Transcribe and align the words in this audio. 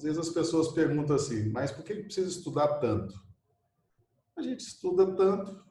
Às 0.00 0.04
vezes 0.04 0.18
as 0.18 0.30
pessoas 0.30 0.68
perguntam 0.68 1.14
assim, 1.14 1.50
mas 1.50 1.70
por 1.70 1.84
que 1.84 1.94
precisa 1.94 2.26
estudar 2.26 2.78
tanto? 2.78 3.22
A 4.34 4.40
gente 4.40 4.60
estuda 4.60 5.14
tanto 5.14 5.62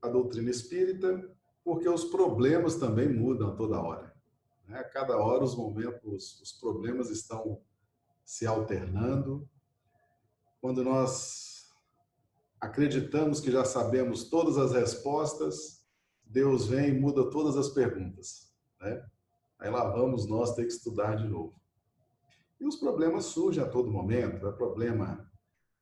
a 0.00 0.08
doutrina 0.08 0.48
espírita 0.48 1.30
porque 1.62 1.86
os 1.86 2.04
problemas 2.04 2.76
também 2.76 3.06
mudam 3.06 3.54
toda 3.54 3.78
hora. 3.78 4.16
Né? 4.66 4.78
A 4.78 4.84
cada 4.84 5.18
hora 5.18 5.44
os 5.44 5.54
momentos, 5.54 6.40
os 6.40 6.52
problemas 6.52 7.10
estão 7.10 7.60
se 8.24 8.46
alternando. 8.46 9.46
Quando 10.58 10.82
nós 10.82 11.70
acreditamos 12.58 13.40
que 13.40 13.52
já 13.52 13.66
sabemos 13.66 14.30
todas 14.30 14.56
as 14.56 14.72
respostas, 14.72 15.84
Deus 16.24 16.66
vem 16.66 16.88
e 16.88 16.98
muda 16.98 17.28
todas 17.28 17.58
as 17.58 17.68
perguntas. 17.68 18.50
Né? 18.80 19.06
Aí 19.58 19.68
lá 19.68 19.86
vamos 19.90 20.26
nós 20.26 20.54
ter 20.54 20.64
que 20.64 20.72
estudar 20.72 21.16
de 21.16 21.28
novo. 21.28 21.60
E 22.60 22.66
os 22.66 22.76
problemas 22.76 23.26
surgem 23.26 23.62
a 23.62 23.68
todo 23.68 23.90
momento. 23.90 24.46
É 24.46 24.52
problema 24.52 25.30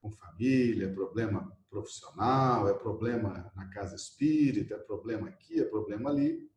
com 0.00 0.10
família, 0.10 0.86
é 0.86 0.92
problema 0.92 1.52
profissional, 1.70 2.68
é 2.68 2.74
problema 2.74 3.50
na 3.54 3.66
casa 3.68 3.94
espírita, 3.94 4.74
é 4.74 4.78
problema 4.78 5.28
aqui, 5.28 5.60
é 5.60 5.64
problema 5.64 6.10
ali. 6.10 6.48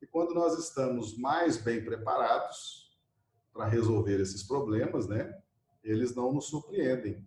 E 0.00 0.06
quando 0.06 0.34
nós 0.34 0.58
estamos 0.58 1.16
mais 1.16 1.56
bem 1.56 1.84
preparados 1.84 2.98
para 3.52 3.66
resolver 3.66 4.20
esses 4.20 4.42
problemas, 4.42 5.06
né, 5.06 5.38
eles 5.84 6.14
não 6.14 6.32
nos 6.32 6.46
surpreendem. 6.46 7.26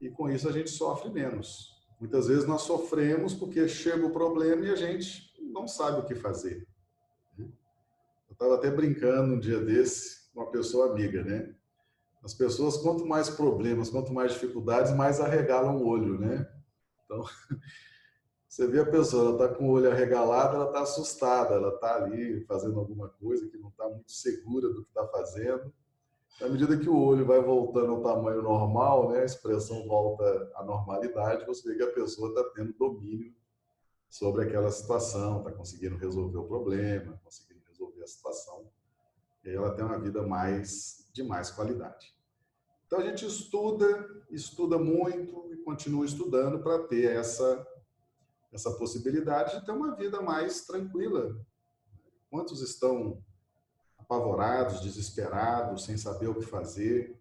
E 0.00 0.10
com 0.10 0.30
isso 0.30 0.48
a 0.48 0.52
gente 0.52 0.70
sofre 0.70 1.10
menos. 1.10 1.76
Muitas 1.98 2.26
vezes 2.26 2.46
nós 2.46 2.62
sofremos 2.62 3.34
porque 3.34 3.66
chega 3.68 4.04
o 4.04 4.12
problema 4.12 4.66
e 4.66 4.70
a 4.70 4.76
gente 4.76 5.32
não 5.40 5.66
sabe 5.66 6.00
o 6.00 6.04
que 6.04 6.14
fazer. 6.14 6.66
Eu 7.38 7.48
estava 8.32 8.56
até 8.56 8.70
brincando 8.70 9.34
um 9.34 9.38
dia 9.38 9.58
desse 9.60 10.25
uma 10.36 10.50
pessoa 10.50 10.90
amiga, 10.90 11.24
né? 11.24 11.54
As 12.22 12.34
pessoas, 12.34 12.76
quanto 12.76 13.06
mais 13.06 13.30
problemas, 13.30 13.88
quanto 13.88 14.12
mais 14.12 14.32
dificuldades, 14.32 14.92
mais 14.92 15.20
arregalam 15.20 15.76
o 15.78 15.86
olho, 15.86 16.18
né? 16.18 16.46
Então, 17.04 17.24
você 18.46 18.66
vê 18.66 18.80
a 18.80 18.86
pessoa, 18.86 19.28
ela 19.28 19.44
está 19.44 19.56
com 19.56 19.68
o 19.68 19.72
olho 19.72 19.90
arregalado, 19.90 20.56
ela 20.56 20.66
está 20.66 20.82
assustada, 20.82 21.54
ela 21.54 21.74
está 21.74 21.96
ali 21.96 22.44
fazendo 22.44 22.78
alguma 22.78 23.08
coisa 23.08 23.48
que 23.48 23.56
não 23.56 23.70
está 23.70 23.88
muito 23.88 24.12
segura 24.12 24.68
do 24.68 24.82
que 24.82 24.88
está 24.88 25.06
fazendo. 25.08 25.72
À 26.40 26.48
medida 26.48 26.76
que 26.76 26.88
o 26.88 26.98
olho 26.98 27.24
vai 27.24 27.40
voltando 27.40 27.92
ao 27.92 28.02
tamanho 28.02 28.42
normal, 28.42 29.10
né, 29.10 29.20
a 29.20 29.24
expressão 29.24 29.86
volta 29.86 30.52
à 30.54 30.62
normalidade, 30.62 31.46
você 31.46 31.66
vê 31.70 31.76
que 31.76 31.82
a 31.82 31.92
pessoa 31.92 32.28
está 32.28 32.44
tendo 32.54 32.74
domínio 32.74 33.32
sobre 34.10 34.44
aquela 34.44 34.70
situação, 34.70 35.38
está 35.38 35.52
conseguindo 35.52 35.96
resolver 35.96 36.36
o 36.36 36.44
problema, 36.44 37.18
conseguindo 37.24 37.62
resolver 37.66 38.02
a 38.02 38.06
situação. 38.06 38.66
Ela 39.54 39.74
tem 39.74 39.84
uma 39.84 39.98
vida 39.98 40.22
mais 40.22 41.08
de 41.12 41.22
mais 41.22 41.50
qualidade. 41.50 42.14
Então 42.86 43.00
a 43.00 43.02
gente 43.02 43.26
estuda, 43.26 43.86
estuda 44.30 44.78
muito 44.78 45.48
e 45.52 45.56
continua 45.58 46.04
estudando 46.04 46.62
para 46.62 46.86
ter 46.86 47.16
essa 47.16 47.66
essa 48.52 48.70
possibilidade 48.72 49.58
de 49.58 49.66
ter 49.66 49.72
uma 49.72 49.94
vida 49.94 50.20
mais 50.22 50.64
tranquila. 50.64 51.36
Quantos 52.30 52.62
estão 52.62 53.22
apavorados, 53.98 54.80
desesperados, 54.80 55.84
sem 55.84 55.96
saber 55.96 56.28
o 56.28 56.34
que 56.34 56.46
fazer? 56.46 57.20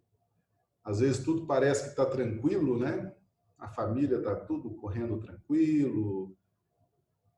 Às 0.84 1.00
vezes 1.00 1.24
tudo 1.24 1.46
parece 1.46 1.84
que 1.84 1.90
está 1.90 2.06
tranquilo, 2.06 2.78
né? 2.80 3.14
A 3.58 3.68
família 3.68 4.18
está 4.18 4.36
tudo 4.36 4.76
correndo 4.76 5.20
tranquilo, 5.20 6.36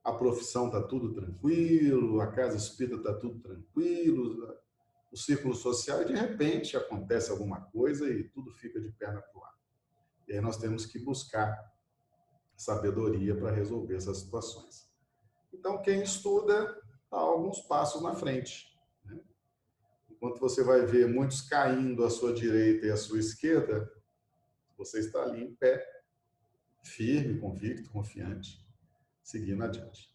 a 0.04 0.12
profissão 0.12 0.68
está 0.68 0.82
tudo 0.82 1.14
tranquilo, 1.14 2.22
a 2.22 2.28
casa 2.28 2.58
espírita 2.58 2.98
está 2.98 3.14
tudo 3.14 3.40
tranquilo, 3.40 4.58
o 5.12 5.18
círculo 5.18 5.56
social 5.56 6.02
e 6.02 6.06
de 6.06 6.14
repente 6.14 6.76
acontece 6.76 7.32
alguma 7.32 7.62
coisa 7.62 8.10
e 8.10 8.24
tudo 8.30 8.52
fica 8.52 8.80
de 8.80 8.92
perna 8.92 9.22
para 9.22 9.40
o 9.40 9.44
ar. 9.44 9.58
E 10.28 10.34
aí 10.34 10.42
nós 10.42 10.58
temos 10.58 10.86
que 10.86 11.00
buscar 11.00 11.74
sabedoria 12.56 13.36
para 13.36 13.52
resolver 13.52 13.96
essas 13.96 14.18
situações. 14.18 14.90
Então, 15.54 15.82
quem 15.82 16.02
estuda 16.02 16.78
está 17.04 17.18
alguns 17.18 17.62
passos 17.62 18.02
na 18.02 18.14
frente. 18.14 18.76
Né? 19.06 19.20
Enquanto 20.10 20.40
você 20.40 20.64
vai 20.64 20.86
ver 20.86 21.08
muitos 21.08 21.42
caindo 21.42 22.04
à 22.04 22.10
sua 22.10 22.34
direita 22.34 22.86
e 22.86 22.92
à 22.92 22.98
sua 22.98 23.20
esquerda, 23.20 23.90
você 24.78 25.00
está 25.00 25.24
ali 25.24 25.44
em 25.44 25.56
pé, 25.56 25.86
firme, 26.84 27.40
convicto, 27.40 27.90
confiante, 27.90 28.66
seguindo 29.24 29.64
adiante. 29.64 30.14